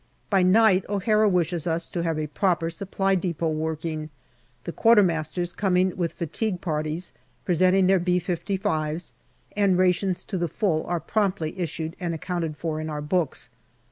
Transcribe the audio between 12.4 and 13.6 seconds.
for in our books.